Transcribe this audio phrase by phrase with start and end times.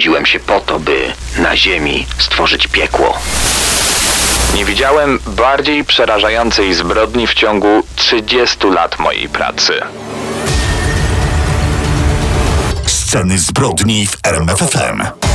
[0.00, 3.18] urodziłem się po to, by na ziemi stworzyć piekło.
[4.54, 9.72] Nie widziałem bardziej przerażającej zbrodni w ciągu 30 lat mojej pracy.
[12.86, 15.29] Sceny zbrodni w RMFFM.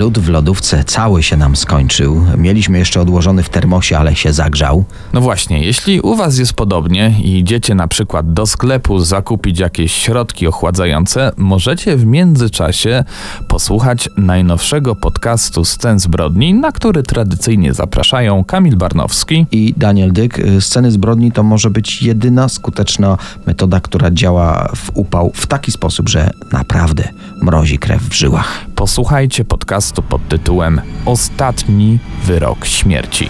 [0.00, 2.26] Lód w lodówce cały się nam skończył.
[2.36, 4.84] Mieliśmy jeszcze odłożony w termosie, ale się zagrzał.
[5.12, 9.92] No właśnie, jeśli u Was jest podobnie i idziecie na przykład do sklepu zakupić jakieś
[9.92, 13.04] środki ochładzające, możecie w międzyczasie
[13.48, 20.90] posłuchać najnowszego podcastu Scen Zbrodni, na który tradycyjnie zapraszają Kamil Barnowski I Daniel Dyk, sceny
[20.90, 26.30] zbrodni to może być jedyna skuteczna metoda, która działa w upał w taki sposób, że
[26.52, 27.08] naprawdę
[27.42, 28.64] mrozi krew w żyłach.
[28.74, 33.28] Posłuchajcie podcastu pod tytułem Ostatni wyrok śmierci.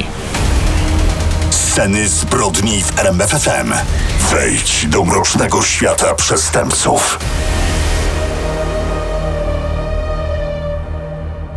[1.51, 3.73] Sceny zbrodni w RMFFM.
[4.31, 7.19] Wejdź do mrocznego świata przestępców.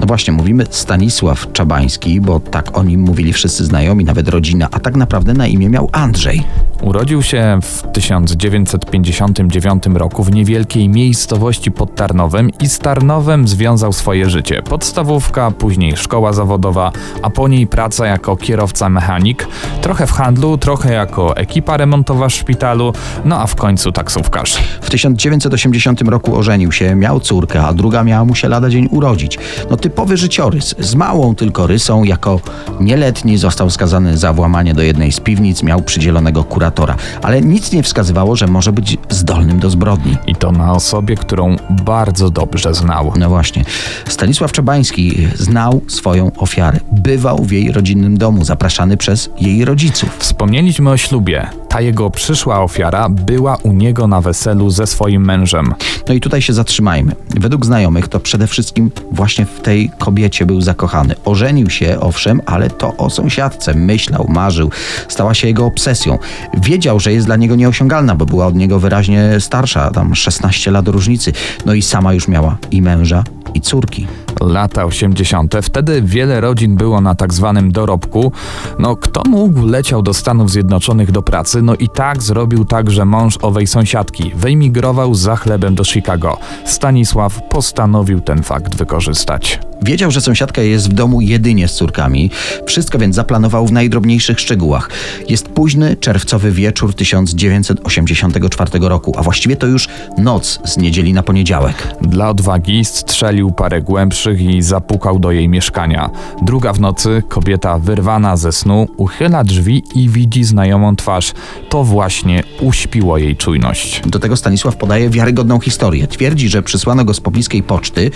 [0.00, 4.80] No właśnie, mówimy Stanisław Czabański, bo tak o nim mówili wszyscy znajomi, nawet rodzina, a
[4.80, 6.44] tak naprawdę na imię miał Andrzej.
[6.82, 14.30] Urodził się w 1959 roku w niewielkiej miejscowości pod Tarnowem i z Tarnowem związał swoje
[14.30, 14.62] życie.
[14.62, 19.48] Podstawówka, później szkoła zawodowa, a po niej praca jako kierowca mechanik,
[19.80, 22.92] trochę w handlu, trochę jako ekipa remontowa w szpitalu,
[23.24, 24.54] no a w końcu taksówkarz.
[24.82, 24.90] W
[25.24, 29.38] 1980 roku ożenił się, miał córkę, a druga miała mu się lada dzień urodzić.
[29.70, 32.40] No typowy życiorys, z małą tylko rysą, jako
[32.80, 37.82] nieletni został skazany za włamanie do jednej z piwnic, miał przydzielonego kuratora, ale nic nie
[37.82, 40.16] wskazywało, że może być zdolnym do zbrodni.
[40.26, 43.12] I to na osobie, którą bardzo dobrze znał.
[43.18, 43.64] No właśnie.
[44.08, 46.80] Stanisław Czabański znał swoją ofiarę.
[46.92, 50.16] Bywał w jej rodzinnym domu, zapraszany przez jej rodziców.
[50.18, 51.63] Wspomnieliśmy o ślubie.
[51.74, 55.74] Ta jego przyszła ofiara była u niego na weselu ze swoim mężem.
[56.08, 57.12] No i tutaj się zatrzymajmy.
[57.30, 61.14] Według znajomych to przede wszystkim właśnie w tej kobiecie był zakochany.
[61.24, 63.74] Ożenił się, owszem, ale to o sąsiadce.
[63.74, 64.70] Myślał, marzył.
[65.08, 66.18] Stała się jego obsesją.
[66.62, 70.88] Wiedział, że jest dla niego nieosiągalna, bo była od niego wyraźnie starsza, tam 16 lat
[70.88, 71.32] różnicy.
[71.66, 73.24] No i sama już miała i męża,
[73.54, 74.06] i córki.
[74.44, 75.54] Lata 80.
[75.62, 78.32] Wtedy wiele rodzin było na tak zwanym dorobku.
[78.78, 83.38] No, kto mógł, leciał do Stanów Zjednoczonych do pracy, no i tak zrobił także mąż
[83.42, 84.32] owej sąsiadki.
[84.34, 86.38] Wyemigrował za chlebem do Chicago.
[86.64, 89.60] Stanisław postanowił ten fakt wykorzystać.
[89.84, 92.30] Wiedział, że sąsiadka jest w domu jedynie z córkami.
[92.66, 94.90] Wszystko więc zaplanował w najdrobniejszych szczegółach.
[95.28, 99.88] Jest późny, czerwcowy wieczór 1984 roku, a właściwie to już
[100.18, 101.88] noc z niedzieli na poniedziałek.
[102.00, 106.10] Dla odwagi strzelił parę głębszych i zapukał do jej mieszkania.
[106.42, 111.32] Druga w nocy, kobieta wyrwana ze snu, uchyla drzwi i widzi znajomą twarz.
[111.68, 114.02] To właśnie uśpiło jej czujność.
[114.06, 116.06] Do tego Stanisław podaje wiarygodną historię.
[116.06, 118.10] Twierdzi, że przysłano go z pobliskiej poczty,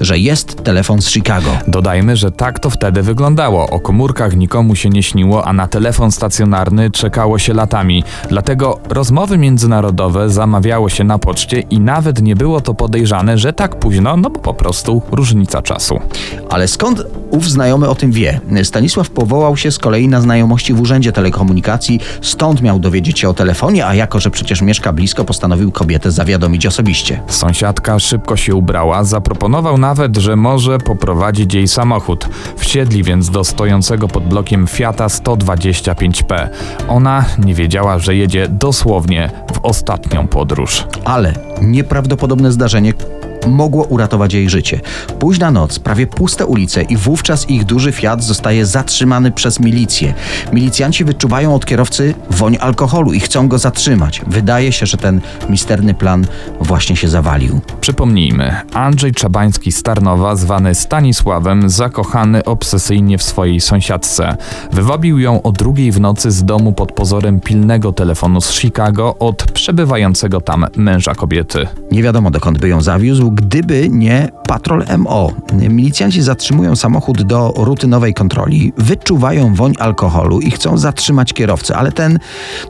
[0.00, 1.50] że jest telefon z Chicago.
[1.68, 3.70] Dodajmy, że tak to wtedy wyglądało.
[3.70, 8.04] O komórkach nikomu się nie śniło, a na telefon stacjonarny czekało się latami.
[8.28, 13.78] Dlatego rozmowy międzynarodowe zamawiało się na poczcie i nawet nie było to podejrzane, że tak
[13.78, 16.00] późno, no bo po prostu różnica czasu.
[16.50, 18.40] Ale skąd ów znajomy o tym wie?
[18.62, 23.34] Stanisław powołał się z kolei na znajomości w Urzędzie Telekomunikacji, stąd miał dowiedzieć się o
[23.34, 27.22] telefonie, a jako, że przecież mieszka blisko, postanowił kobietę zawiadomić osobiście.
[27.28, 32.28] Sąsiadka szybko się ubrała, zaproponował nawet, że może poprowadzić jej samochód.
[32.56, 36.48] Wsiedli więc do stojącego pod blokiem Fiata 125P.
[36.88, 40.86] Ona nie wiedziała, że jedzie dosłownie w ostatnią podróż.
[41.04, 42.92] Ale nieprawdopodobne zdarzenie
[43.48, 44.80] mogło uratować jej życie.
[45.18, 50.14] Późna noc, prawie puste ulice i wówczas ich duży Fiat zostaje zatrzymany przez milicję.
[50.52, 54.22] Milicjanci wyczuwają od kierowcy woń alkoholu i chcą go zatrzymać.
[54.26, 56.26] Wydaje się, że ten misterny plan
[56.60, 57.60] właśnie się zawalił.
[57.80, 64.36] Przypomnijmy, Andrzej Czabański z Tarnowa, zwany Stanisławem, zakochany obsesyjnie w swojej sąsiadce.
[64.72, 69.52] Wywabił ją o drugiej w nocy z domu pod pozorem pilnego telefonu z Chicago od
[69.52, 71.66] przebywającego tam męża kobiety.
[71.92, 75.32] Nie wiadomo dokąd by ją zawiózł, gdyby nie patrol MO.
[75.52, 82.18] Milicjanci zatrzymują samochód do rutynowej kontroli, wyczuwają woń alkoholu i chcą zatrzymać kierowcę, ale ten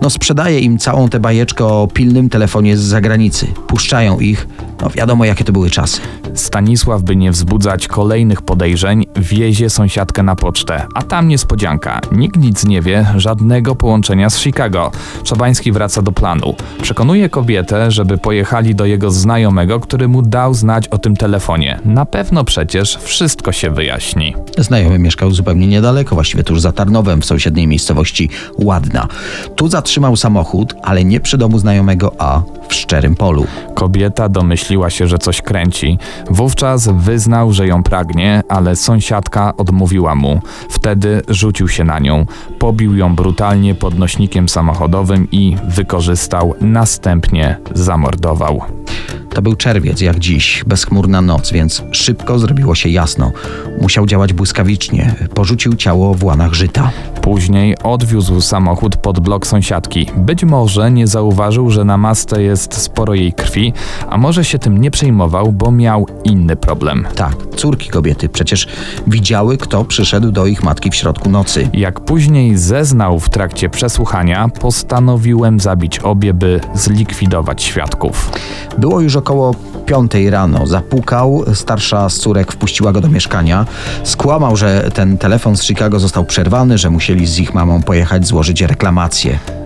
[0.01, 3.47] no, sprzedaje im całą tę bajeczkę o pilnym telefonie z zagranicy.
[3.47, 4.49] Puszczają ich,
[4.83, 6.01] no wiadomo jakie to były czasy.
[6.35, 12.01] Stanisław, by nie wzbudzać kolejnych podejrzeń, wiezie sąsiadkę na pocztę, a tam niespodzianka.
[12.13, 14.91] Nikt nic nie wie, żadnego połączenia z Chicago.
[15.25, 16.55] Czabański wraca do planu.
[16.83, 21.81] Przekonuje kobietę, żeby pojechali do jego znajomego, który mu dał znać o tym telefonie.
[21.85, 24.35] Na pewno przecież wszystko się wyjaśni.
[24.59, 28.29] Znajomy mieszkał zupełnie niedaleko, właściwie tuż za Tarnowem, w sąsiedniej miejscowości
[28.59, 29.09] Ładna.
[29.57, 33.47] Tu zatrzymał samochód, ale nie przy domu znajomego, a w szczerym polu.
[33.75, 35.99] Kobieta domyśliła się, że coś kręci.
[36.31, 40.41] Wówczas wyznał, że ją pragnie, ale sąsiadka odmówiła mu.
[40.71, 42.27] Wtedy rzucił się na nią,
[42.59, 48.63] pobił ją brutalnie podnośnikiem samochodowym i wykorzystał, następnie zamordował.
[49.35, 53.33] To był czerwiec, jak dziś, bezchmurna noc, więc szybko zrobiło się jasno.
[53.81, 55.15] Musiał działać błyskawicznie.
[55.35, 56.91] Porzucił ciało w łanach żyta.
[57.23, 60.07] Później odwiózł samochód pod blok sąsiadki.
[60.17, 63.73] Być może nie zauważył, że na masce jest sporo jej krwi,
[64.09, 67.07] a może się tym nie przejmował, bo miał inny problem.
[67.15, 68.69] Tak, córki kobiety przecież
[69.07, 71.71] widziały, kto przyszedł do ich matki w środku nocy.
[71.73, 78.31] Jak później zeznał w trakcie przesłuchania, postanowiłem zabić obie, by zlikwidować świadków.
[78.79, 79.55] Było już około
[79.87, 80.67] piątej rano.
[80.67, 83.67] Zapukał, starsza z córek wpuściła go do mieszkania.
[84.05, 88.63] Skłamał, że ten telefon z Chicago został przerwany, że musieli z ich mamą pojechać złożyć
[88.63, 89.60] reklamację.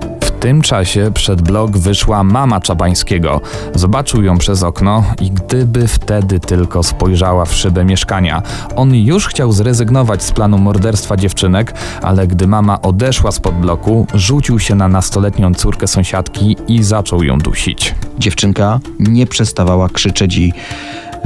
[0.45, 3.41] Tym czasie przed blok wyszła mama Czabańskiego.
[3.75, 8.43] Zobaczył ją przez okno i gdyby wtedy tylko spojrzała w szybę mieszkania.
[8.77, 14.59] On już chciał zrezygnować z planu morderstwa dziewczynek, ale gdy mama odeszła spod bloku, rzucił
[14.59, 17.95] się na nastoletnią córkę sąsiadki i zaczął ją dusić.
[18.19, 20.53] Dziewczynka nie przestawała krzyczeć i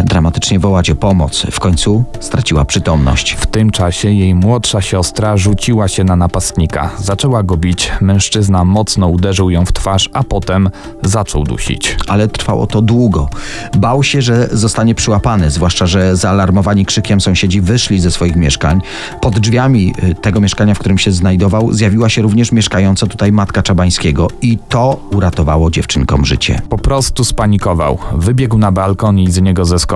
[0.05, 1.47] dramatycznie wołać o pomoc.
[1.51, 3.33] W końcu straciła przytomność.
[3.33, 6.91] W tym czasie jej młodsza siostra rzuciła się na napastnika.
[6.99, 10.71] Zaczęła go bić, mężczyzna mocno uderzył ją w twarz, a potem
[11.03, 11.97] zaczął dusić.
[12.09, 13.29] Ale trwało to długo.
[13.77, 18.81] Bał się, że zostanie przyłapany, zwłaszcza, że zaalarmowani krzykiem sąsiedzi wyszli ze swoich mieszkań.
[19.21, 23.63] Pod drzwiami y, tego mieszkania, w którym się znajdował, zjawiła się również mieszkająca tutaj matka
[23.63, 26.63] Czabańskiego i to uratowało dziewczynkom życie.
[26.69, 27.99] Po prostu spanikował.
[28.13, 29.88] Wybiegł na balkon i z niego zeskoczył.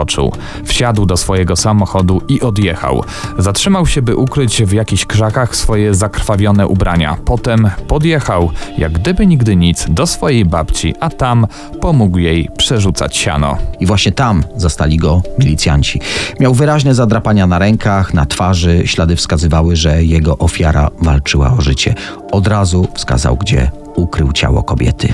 [0.65, 3.05] Wsiadł do swojego samochodu i odjechał.
[3.39, 7.17] Zatrzymał się, by ukryć w jakichś krzakach swoje zakrwawione ubrania.
[7.25, 11.47] Potem podjechał, jak gdyby nigdy nic, do swojej babci, a tam
[11.81, 13.57] pomógł jej przerzucać siano.
[13.81, 16.01] I właśnie tam zastali go milicjanci.
[16.41, 18.83] Miał wyraźne zadrapania na rękach, na twarzy.
[18.85, 21.95] Ślady wskazywały, że jego ofiara walczyła o życie.
[22.33, 25.09] Od razu wskazał, gdzie ukrył ciało kobiety.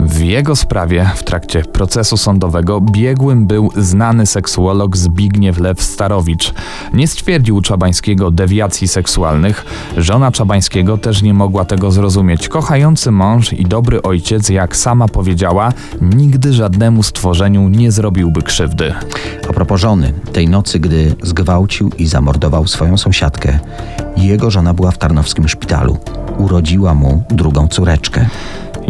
[0.00, 6.54] W jego sprawie w trakcie procesu sądowego biegłym był znany seksuolog Zbigniew Lew Starowicz.
[6.92, 9.64] Nie stwierdził Czabańskiego dewiacji seksualnych.
[9.96, 12.48] Żona Czabańskiego też nie mogła tego zrozumieć.
[12.48, 18.94] Kochający mąż i dobry ojciec, jak sama powiedziała, nigdy żadnemu stworzeniu nie zrobiłby krzywdy.
[19.48, 23.58] A propos żony, tej nocy, gdy zgwałcił i zamordował swoją sąsiadkę,
[24.16, 25.98] jego żona była w tarnowskim szpitalu.
[26.40, 28.26] Urodziła mu drugą córeczkę.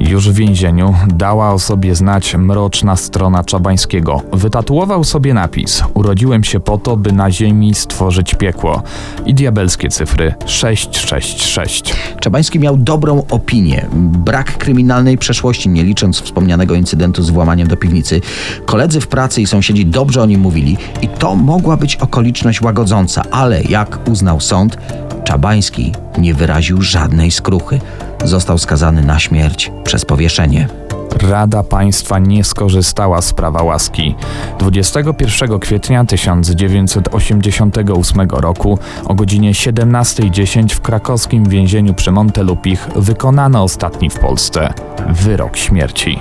[0.00, 4.22] Już w więzieniu dała o sobie znać mroczna strona Czabańskiego.
[4.32, 8.82] Wytatuował sobie napis: Urodziłem się po to, by na ziemi stworzyć piekło.
[9.26, 11.94] I diabelskie cyfry 666.
[12.20, 18.20] Czabański miał dobrą opinię, brak kryminalnej przeszłości, nie licząc wspomnianego incydentu z włamaniem do piwnicy.
[18.66, 23.22] Koledzy w pracy i sąsiedzi dobrze o nim mówili i to mogła być okoliczność łagodząca,
[23.30, 24.78] ale jak uznał sąd,
[25.24, 27.80] Czabański nie wyraził żadnej skruchy.
[28.24, 30.68] Został skazany na śmierć przez powieszenie.
[31.30, 34.14] Rada Państwa nie skorzystała z prawa łaski.
[34.58, 44.18] 21 kwietnia 1988 roku o godzinie 17.10 w krakowskim więzieniu przy Montelupich wykonano ostatni w
[44.18, 44.72] Polsce
[45.08, 46.18] wyrok śmierci.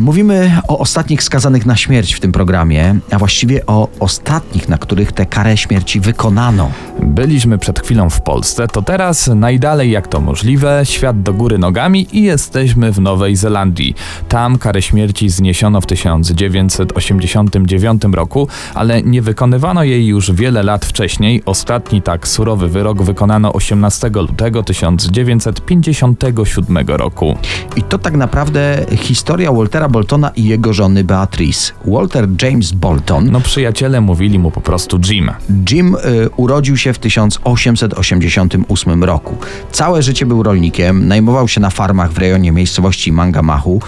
[0.00, 5.12] Mówimy o ostatnich skazanych na śmierć w tym programie, a właściwie o ostatnich, na których
[5.12, 6.70] tę karę śmierci wykonano.
[7.02, 12.06] Byliśmy przed chwilą w Polsce, to teraz najdalej jak to możliwe, świat do góry nogami
[12.12, 13.94] i jesteśmy w Nowej Zelandii.
[14.28, 21.42] Tam karę śmierci zniesiono w 1989 roku, ale nie wykonywano jej już wiele lat wcześniej.
[21.46, 27.36] Ostatni tak surowy wyrok wykonano 18 lutego 1957 roku.
[27.76, 31.72] I to tak naprawdę historia Waltera Boltona i jego żony Beatrice.
[31.84, 35.30] Walter James Bolton, No przyjaciele mówili mu po prostu Jim.
[35.70, 35.98] Jim y,
[36.36, 39.36] urodził się w 1888 roku.
[39.72, 43.80] Całe życie był rolnikiem, najmował się na farmach w rejonie miejscowości Mangamahu.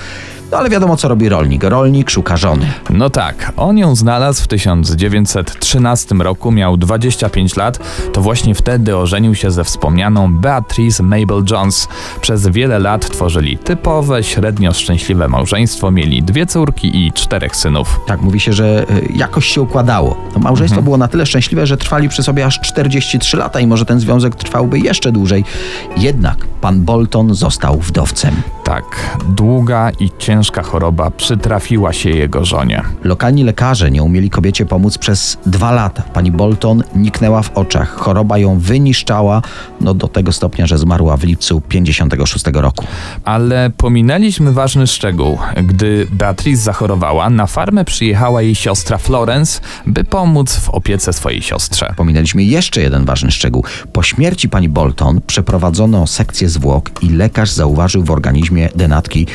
[0.53, 1.65] No ale wiadomo co robi rolnik.
[1.65, 2.73] Rolnik szuka żony.
[2.91, 7.79] No tak, on ją znalazł w 1913 roku, miał 25 lat,
[8.13, 11.89] to właśnie wtedy ożenił się ze wspomnianą Beatrice Mabel Jones.
[12.21, 18.01] Przez wiele lat tworzyli typowe, średnio szczęśliwe małżeństwo, mieli dwie córki i czterech synów.
[18.07, 20.17] Tak mówi się, że y, jakoś się układało.
[20.35, 23.85] No, małżeństwo było na tyle szczęśliwe, że trwali przy sobie aż 43 lata i może
[23.85, 25.45] ten związek trwałby jeszcze dłużej.
[25.97, 28.43] Jednak pan Bolton został wdowcem.
[28.67, 32.83] Tak, długa i ciężka choroba przytrafiła się jego żonie.
[33.05, 36.03] Lokalni lekarze nie umieli kobiecie pomóc przez dwa lata.
[36.03, 37.97] Pani Bolton niknęła w oczach.
[37.97, 39.43] Choroba ją wyniszczała
[39.81, 42.85] no, do tego stopnia, że zmarła w lipcu 56 roku.
[43.25, 45.39] Ale pominęliśmy ważny szczegół.
[45.65, 51.95] Gdy Beatrice zachorowała, na farmę przyjechała jej siostra Florence, by pomóc w opiece swojej siostrze.
[51.97, 53.65] Pominęliśmy jeszcze jeden ważny szczegół.
[53.93, 59.27] Po śmierci pani Bolton przeprowadzono sekcję zwłok i lekarz zauważył w organizmie denatki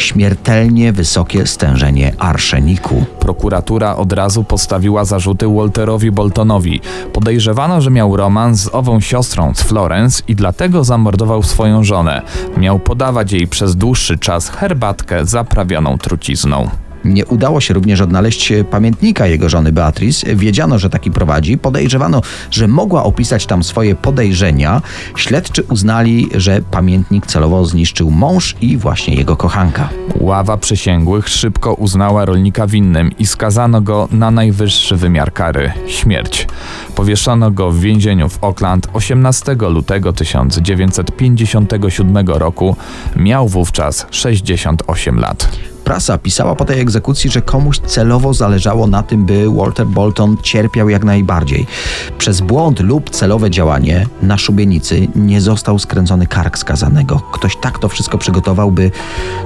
[0.00, 3.04] śmiertelnie wysokie stężenie arszeniku.
[3.20, 6.80] Prokuratura od razu postawiła zarzuty Walterowi Boltonowi.
[7.12, 12.22] Podejrzewano, że miał romans z ową siostrą z Florence i dlatego zamordował swoją żonę.
[12.56, 16.70] Miał podawać jej przez dłuższy czas herbatkę zaprawioną trucizną.
[17.04, 20.36] Nie udało się również odnaleźć pamiętnika jego żony Beatrice.
[20.36, 21.58] Wiedziano, że taki prowadzi.
[21.58, 24.82] Podejrzewano, że mogła opisać tam swoje podejrzenia.
[25.16, 29.88] Śledczy uznali, że pamiętnik celowo zniszczył mąż i właśnie jego kochanka.
[30.20, 36.46] Ława przysięgłych szybko uznała rolnika winnym i skazano go na najwyższy wymiar kary śmierć.
[36.94, 42.76] Powieszono go w więzieniu w Auckland 18 lutego 1957 roku.
[43.16, 45.58] Miał wówczas 68 lat.
[45.88, 50.88] Prasa pisała po tej egzekucji, że komuś celowo zależało na tym, by Walter Bolton cierpiał
[50.88, 51.66] jak najbardziej.
[52.18, 57.20] Przez błąd lub celowe działanie na szubienicy nie został skręcony kark skazanego.
[57.32, 58.90] Ktoś tak to wszystko przygotował, by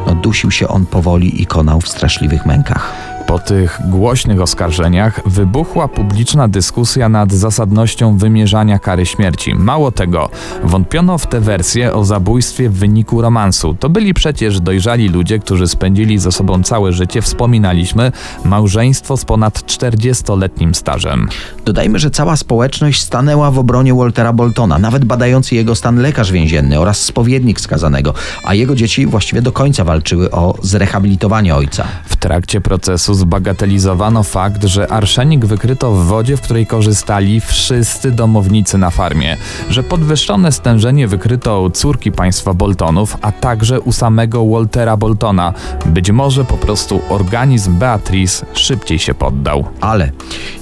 [0.07, 2.93] no, dusił się on powoli i konał w straszliwych mękach.
[3.33, 9.55] Po tych głośnych oskarżeniach wybuchła publiczna dyskusja nad zasadnością wymierzania kary śmierci.
[9.55, 10.29] Mało tego,
[10.65, 13.75] wątpiono w tę wersję o zabójstwie w wyniku romansu.
[13.75, 18.13] To byli przecież dojrzali ludzie, którzy spędzili ze sobą całe życie, wspominaliśmy,
[18.45, 21.29] małżeństwo z ponad 40-letnim stażem.
[21.65, 26.81] Dodajmy, że cała społeczność stanęła w obronie Waltera Boltona, nawet badający jego stan lekarz więzienny
[26.81, 31.85] oraz spowiednik skazanego, a jego dzieci właściwie do końca walczyły o zrehabilitowanie ojca.
[32.05, 38.79] W trakcie procesu zbagatelizowano fakt, że arszenik wykryto w wodzie, w której korzystali wszyscy domownicy
[38.79, 39.37] na farmie,
[39.71, 45.55] że podwyższone stężenie wykryto u córki państwa Boltonów, a także u samego Waltera Boltona.
[45.87, 49.65] Być może po prostu organizm Beatrice szybciej się poddał.
[49.81, 50.13] Ale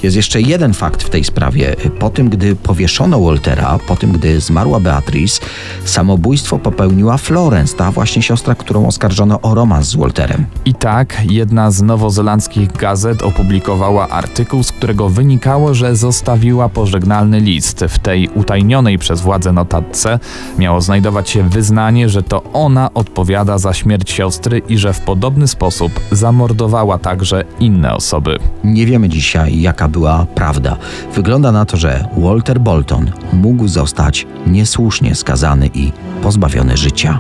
[0.03, 1.77] jest jeszcze jeden fakt w tej sprawie.
[1.99, 5.41] Po tym, gdy powieszono Waltera, po tym, gdy zmarła Beatrice,
[5.85, 10.47] samobójstwo popełniła Florence, ta właśnie siostra, którą oskarżono o romans z Walterem.
[10.65, 17.41] I tak jedna z nowozelandzkich polskich gazet opublikowała artykuł, z którego wynikało, że zostawiła pożegnalny
[17.41, 17.85] list.
[17.89, 20.19] W tej utajnionej przez władze notatce
[20.59, 25.49] miało znajdować się wyznanie, że to ona odpowiada za śmierć siostry i że w podobny
[25.49, 28.39] sposób zamordowała także inne osoby.
[28.65, 30.77] Nie wiemy dzisiaj, jaka była prawda.
[31.15, 35.93] Wygląda na to, że Walter Bolton mógł zostać niesłusznie skazany i
[36.23, 37.19] pozbawiony życia.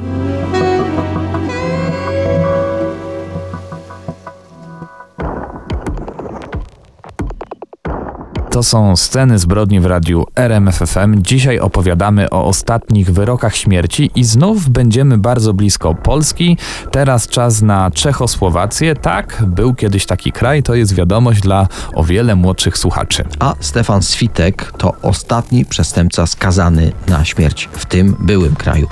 [8.60, 11.22] To są sceny zbrodni w radiu RMFFM.
[11.22, 16.56] Dzisiaj opowiadamy o ostatnich wyrokach śmierci i znów będziemy bardzo blisko Polski.
[16.90, 18.94] Teraz czas na Czechosłowację.
[18.94, 23.24] Tak, był kiedyś taki kraj, to jest wiadomość dla o wiele młodszych słuchaczy.
[23.38, 28.88] A Stefan Switek to ostatni przestępca skazany na śmierć w tym byłym kraju.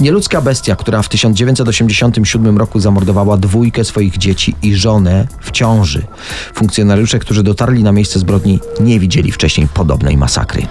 [0.00, 6.06] Nieludzka bestia, która w 1987 roku zamordowała dwójkę swoich dzieci i żonę w ciąży.
[6.54, 10.66] Funkcjonariusze, którzy dotarli na miejsce zbrodni, nie widzieli wcześniej podobnej masakry.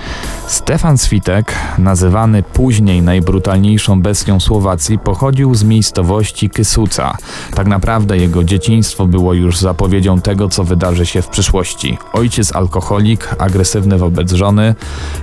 [0.48, 7.18] Stefan Switek, nazywany później najbrutalniejszą bestią Słowacji, pochodził z miejscowości Kysuca.
[7.56, 11.98] Tak naprawdę jego dzieciństwo było już zapowiedzią tego, co wydarzy się w przyszłości.
[12.14, 14.76] Ojciec alkoholik, agresywny wobec żony,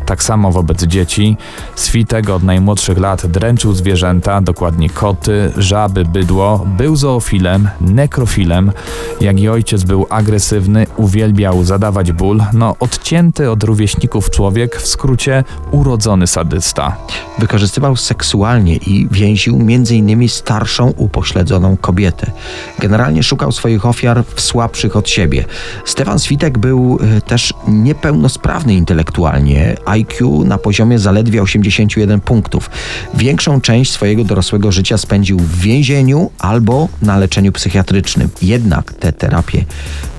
[0.07, 1.37] tak samo wobec dzieci.
[1.75, 6.67] Switek od najmłodszych lat dręczył zwierzęta, dokładnie koty, żaby, bydło.
[6.67, 8.73] Był zoofilem, nekrofilem.
[9.21, 12.43] Jak i ojciec był agresywny, uwielbiał zadawać ból.
[12.53, 16.97] No, odcięty od rówieśników człowiek, w skrócie urodzony sadysta.
[17.38, 20.29] Wykorzystywał seksualnie i więził m.in.
[20.29, 22.31] starszą, upośledzoną kobietę.
[22.79, 25.45] Generalnie szukał swoich ofiar w słabszych od siebie.
[25.85, 32.71] Stefan Switek był e, też niepełnosprawny intelektualnie, IQ na poziomie zaledwie 81 punktów.
[33.15, 38.29] Większą część swojego dorosłego życia spędził w więzieniu albo na leczeniu psychiatrycznym.
[38.43, 39.65] Jednak te terapie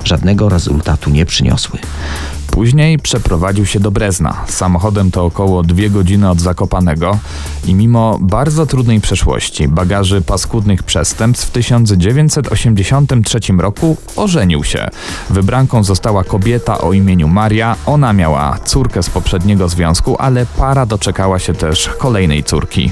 [0.03, 1.79] żadnego rezultatu nie przyniosły.
[2.57, 4.43] Później przeprowadził się do Brezna.
[4.47, 7.17] Samochodem to około dwie godziny od Zakopanego
[7.65, 14.87] i mimo bardzo trudnej przeszłości, bagaży paskudnych przestępstw w 1983 roku ożenił się.
[15.29, 17.75] Wybranką została kobieta o imieniu Maria.
[17.85, 22.91] Ona miała córkę z poprzedniego związku, ale para doczekała się też kolejnej córki.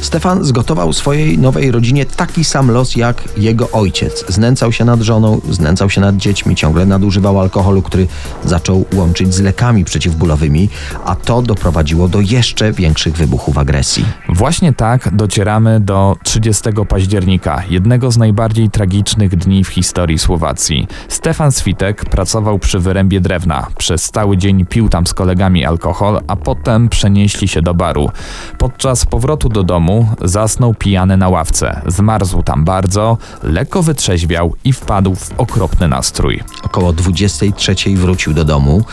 [0.00, 4.24] Stefan zgotował swojej nowej rodzinie taki sam los jak jego ojciec.
[4.28, 8.06] Znęcał się nad żoną, znęcał się nad dziećmi, ciągle nadużywał alkoholu, który
[8.44, 10.68] zaczął łączyć z lekami przeciwbólowymi,
[11.04, 14.04] a to doprowadziło do jeszcze większych wybuchów agresji.
[14.28, 20.86] Właśnie tak docieramy do 30 października, jednego z najbardziej tragicznych dni w historii Słowacji.
[21.08, 23.66] Stefan Switek pracował przy wyrębie drewna.
[23.78, 28.10] Przez cały dzień pił tam z kolegami alkohol, a potem przenieśli się do baru.
[28.58, 31.80] Podczas powrotu do domu zasnął pijany na ławce.
[31.86, 36.42] Zmarzł tam bardzo, lekko wytrzeźwiał i wpadł w okropny nastrój.
[36.62, 38.84] Około 23 wrócił do domu.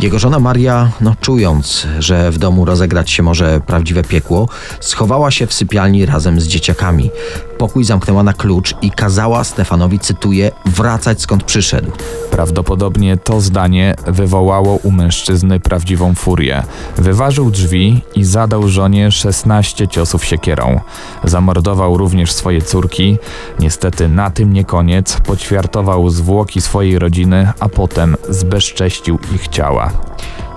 [0.00, 4.48] Jego żona Maria, no czując, że w domu rozegrać się może prawdziwe piekło,
[4.80, 7.10] schowała się w sypialni razem z dzieciakami.
[7.58, 11.92] Pokój zamknęła na klucz i kazała Stefanowi, cytuję, wracać skąd przyszedł.
[12.30, 16.62] Prawdopodobnie to zdanie wywołało u mężczyzny prawdziwą furię.
[16.96, 20.80] Wyważył drzwi i zadał żonie 16 ciosów siekierą.
[21.24, 23.18] Zamordował również swoje córki.
[23.58, 25.16] Niestety na tym nie koniec.
[25.26, 29.85] Poćwiartował zwłoki swojej rodziny, a potem zbezcześcił ich ciała.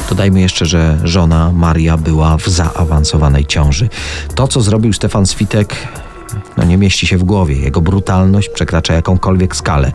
[0.10, 3.89] Dodajmy jeszcze, że żona Maria była w zaawansowanej ciąży.
[4.36, 5.76] To, co zrobił Stefan Switek,
[6.58, 7.56] no nie mieści się w głowie.
[7.56, 9.92] Jego brutalność przekracza jakąkolwiek skalę.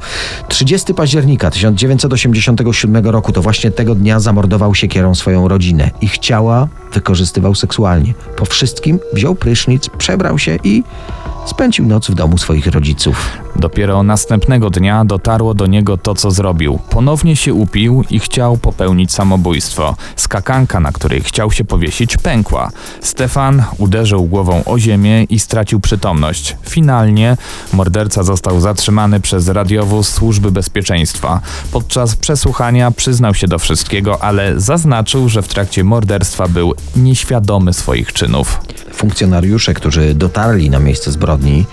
[0.48, 5.90] 30 października 1987 roku to właśnie tego dnia zamordował siekierą swoją rodzinę.
[6.00, 8.14] Ich ciała wykorzystywał seksualnie.
[8.36, 10.82] Po wszystkim wziął prysznic, przebrał się i
[11.46, 13.38] spędził noc w domu swoich rodziców.
[13.56, 16.78] Dopiero następnego dnia dotarło do niego to, co zrobił.
[16.90, 19.96] Ponownie się upił i chciał popełnić samobójstwo.
[20.16, 22.70] Skakanka, na której chciał się powiesić, pękła.
[23.00, 26.56] Stefan uderzył głową o ziemię i stracił przytomność.
[26.68, 27.36] Finalnie
[27.72, 31.40] morderca został zatrzymany przez radiowóz Służby Bezpieczeństwa.
[31.72, 38.12] Podczas przesłuchania przyznał się do wszystkiego, ale zaznaczył, że w trakcie morderstwa był nieświadomy swoich
[38.12, 38.60] czynów.
[38.96, 41.66] Funkcjonariusze, którzy dotarli na miejsce zbrodni,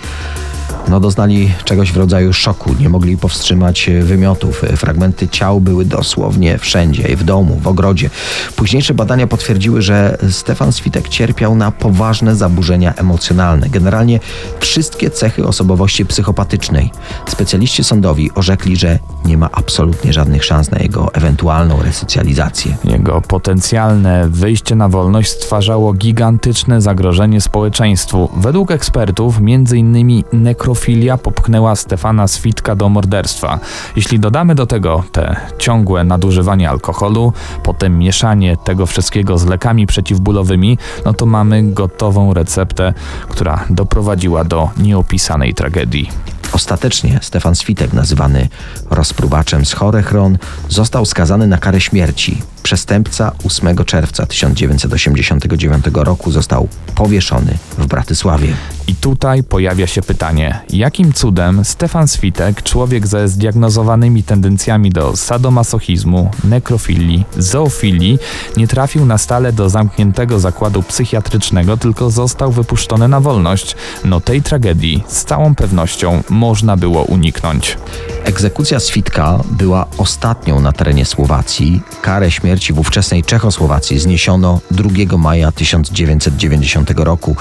[0.88, 4.64] no doznali czegoś w rodzaju szoku, nie mogli powstrzymać e, wymiotów.
[4.64, 8.10] E, Fragmenty ciał były dosłownie wszędzie, w domu, w ogrodzie.
[8.56, 13.68] Późniejsze badania potwierdziły, że Stefan Switek cierpiał na poważne zaburzenia emocjonalne.
[13.68, 14.20] Generalnie
[14.60, 16.90] wszystkie cechy osobowości psychopatycznej.
[17.28, 22.76] Specjaliści sądowi orzekli, że nie ma absolutnie żadnych szans na jego ewentualną resocjalizację.
[22.84, 28.28] Jego potencjalne wyjście na wolność stwarzało gigantyczne zagrożenie społeczeństwu.
[28.36, 30.22] Według ekspertów, m.in.
[30.32, 33.60] nekrofilii nekrofilia popchnęła Stefana Switka do morderstwa.
[33.96, 37.32] Jeśli dodamy do tego te ciągłe nadużywanie alkoholu,
[37.62, 42.94] potem mieszanie tego wszystkiego z lekami przeciwbólowymi, no to mamy gotową receptę,
[43.28, 46.08] która doprowadziła do nieopisanej tragedii.
[46.52, 48.48] Ostatecznie Stefan Switek, nazywany
[48.90, 52.42] rozpruwaczem z Chorechron, został skazany na karę śmierci.
[52.62, 58.54] Przestępca 8 czerwca 1989 roku został powieszony w Bratysławie.
[58.88, 66.30] I tutaj pojawia się pytanie, jakim cudem Stefan Switek, człowiek ze zdiagnozowanymi tendencjami do sadomasochizmu,
[66.44, 68.18] nekrofilii, zoofilii,
[68.56, 73.76] nie trafił na stale do zamkniętego zakładu psychiatrycznego, tylko został wypuszczony na wolność.
[74.04, 77.76] No tej tragedii z całą pewnością można było uniknąć.
[78.24, 81.82] Egzekucja Switka była ostatnią na terenie Słowacji.
[82.02, 87.36] Karę śmierci w ówczesnej Czechosłowacji zniesiono 2 maja 1990 roku.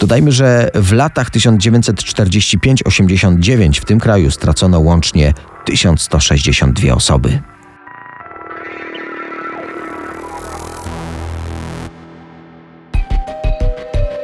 [0.00, 5.34] Dodajmy, że w latach 1945-89 w tym kraju stracono łącznie
[5.64, 7.42] 1162 osoby.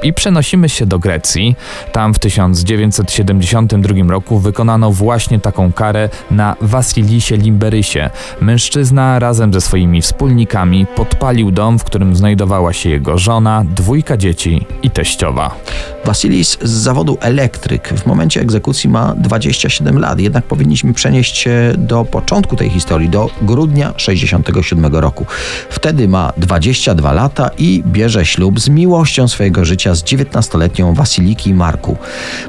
[0.03, 1.57] I przenosimy się do Grecji.
[1.93, 8.11] Tam w 1972 roku wykonano właśnie taką karę na Wasilisie Limberysie.
[8.41, 14.67] Mężczyzna razem ze swoimi wspólnikami podpalił dom, w którym znajdowała się jego żona, dwójka dzieci
[14.83, 15.55] i teściowa.
[16.05, 22.05] Wasilis z zawodu elektryk w momencie egzekucji ma 27 lat, jednak powinniśmy przenieść się do
[22.05, 25.27] początku tej historii, do grudnia 67 roku.
[25.71, 31.97] Wtedy ma 22 lata i bierze ślub z miłością swojego życia z 19-letnią Wasiliki Marku.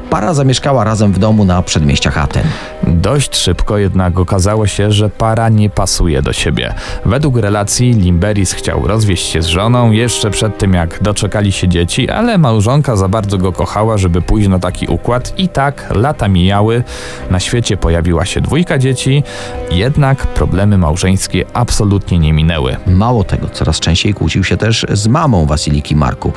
[0.10, 2.44] Para zamieszkała razem w domu na przedmieściach Aten.
[2.88, 6.74] Dość szybko jednak okazało się, że para nie pasuje do siebie.
[7.06, 12.10] Według relacji Limberis chciał rozwieść się z żoną jeszcze przed tym, jak doczekali się dzieci,
[12.10, 16.84] ale małżonka za bardzo go kochała, żeby pójść na taki układ i tak lata mijały.
[17.32, 19.24] Na świecie pojawiła się dwójka dzieci,
[19.72, 22.76] jednak problemy małżeńskie absolutnie nie minęły.
[22.88, 26.32] Mało tego, coraz częściej kłócił się też z mamą Wasiliki Marku.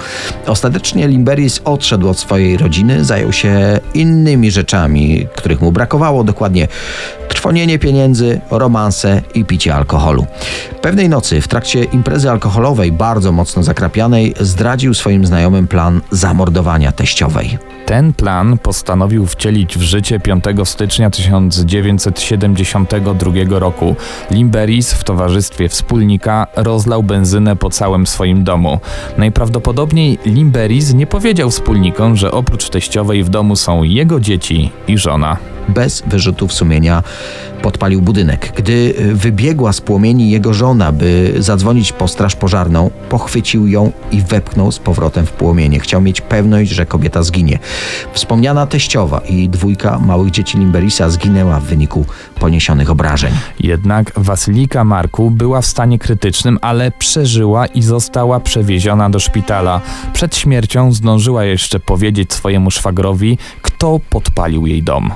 [0.47, 6.69] Ostatecznie Limberis odszedł od swojej rodziny, zajął się innymi rzeczami, których mu brakowało, dokładnie
[7.47, 10.27] trwonienie pieniędzy, romanse i picie alkoholu.
[10.83, 17.59] Pewnej nocy w trakcie imprezy alkoholowej, bardzo mocno zakrapianej, zdradził swoim znajomym plan zamordowania teściowej.
[17.87, 23.97] Ten plan postanowił wcielić w życie 5 stycznia 1972 roku.
[24.31, 28.81] Limberis w towarzystwie wspólnika rozlał benzynę po całym swoim domu.
[29.19, 35.37] Najprawdopodobniej Limberis nie powiedział wspólnikom, że oprócz teściowej w domu są jego dzieci i żona.
[35.69, 37.03] Bez wyrzutów sumienia
[37.63, 38.53] podpalił budynek.
[38.57, 44.73] Gdy wybiegła z płomieni jego żona, by zadzwonić po straż pożarną, pochwycił ją i wepchnął
[44.73, 45.81] z powrotem w płomienie.
[45.81, 47.59] Chciał mieć pewność, że kobieta zginie.
[48.13, 52.05] Wspomniana teściowa i dwójka małych dzieci Limberisa zginęła w wyniku
[52.41, 53.33] poniesionych obrażeń.
[53.61, 59.81] Jednak Wasylika Marku była w stanie krytycznym, ale przeżyła i została przewieziona do szpitala.
[60.13, 65.11] Przed śmiercią zdążyła jeszcze powiedzieć swojemu szwagrowi, kto podpalił jej dom.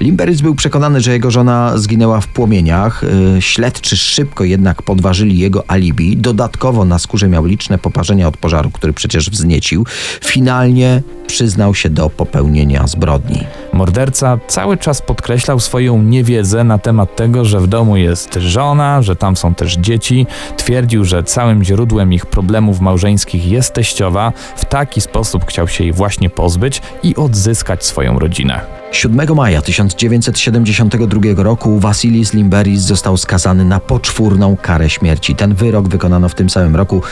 [0.00, 3.02] Limberis był przekonany, że jego żona zginęła w płomieniach.
[3.34, 6.16] Yy, Śledczy szybko jednak podważyli jego alibi.
[6.16, 9.86] Dodatkowo na skórze miał liczne poparzenia od pożaru, który przecież wzniecił.
[10.24, 13.40] Finalnie przyznał się do popełnienia zbrodni.
[13.72, 19.16] Morderca cały czas podkreślał swoją niewiedzę na temat tego, że w domu jest żona, że
[19.16, 20.26] tam są też dzieci.
[20.56, 24.32] Twierdził, że całym źródłem ich problemów małżeńskich jest teściowa.
[24.56, 28.83] W taki sposób chciał się jej właśnie pozbyć i odzyskać swoją rodzinę.
[28.94, 35.34] 7 maja 1972 roku Wasilis Limberis został skazany na poczwórną karę śmierci.
[35.34, 37.02] Ten wyrok wykonano w tym samym roku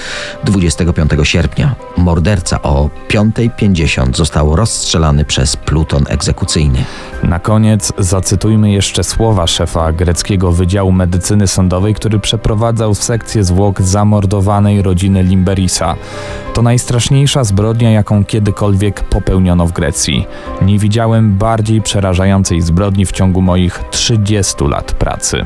[0.44, 1.74] 25 sierpnia.
[1.96, 6.84] Morderca o 5.50 został rozstrzelany przez pluton egzekucyjny.
[7.22, 14.82] Na koniec zacytujmy jeszcze słowa szefa greckiego Wydziału Medycyny Sądowej, który przeprowadzał sekcję zwłok zamordowanej
[14.82, 15.96] rodziny Limberisa.
[16.54, 20.26] To najstraszniejsza zbrodnia, jaką kiedykolwiek popełniono w Grecji.
[20.62, 25.44] Nie widziałem bardziej przerażającej zbrodni w ciągu moich 30 lat pracy.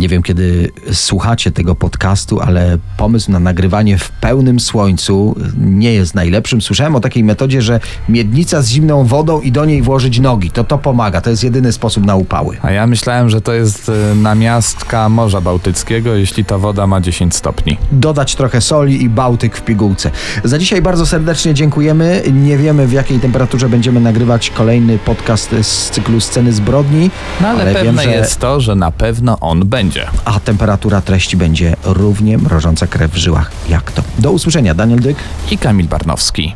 [0.00, 6.14] Nie wiem, kiedy słuchacie tego podcastu, ale pomysł na nagrywanie w pełnym słońcu nie jest
[6.14, 6.60] najlepszym.
[6.60, 10.50] Słyszałem o takiej metodzie, że miednica z zimną wodą i do niej włożyć nogi.
[10.50, 11.20] To to pomaga.
[11.20, 12.56] To jest jedyny sposób na upały.
[12.62, 17.36] A ja myślałem, że to jest e, namiastka Morza Bałtyckiego, jeśli ta woda ma 10
[17.36, 17.76] stopni.
[17.92, 20.10] Dodać trochę soli i Bałtyk w pigułce.
[20.44, 22.22] Za dzisiaj bardzo serdecznie dziękujemy.
[22.32, 27.10] Nie wiemy, w jakiej temperaturze będziemy nagrywać kolejny podcast z cyklu Sceny Zbrodni.
[27.40, 29.89] No ale, Ale wiem, pewne że- jest to, że na pewno on będzie.
[29.90, 30.10] Będzie.
[30.24, 34.02] A temperatura treści będzie równie mrożąca krew w żyłach jak to.
[34.18, 35.16] Do usłyszenia, Daniel Dyk.
[35.50, 36.54] I Kamil Barnowski.